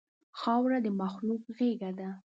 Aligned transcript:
خاوره 0.39 0.77
د 0.85 0.87
مخلوق 1.01 1.41
غېږه 1.57 1.91
ده. 1.99 2.09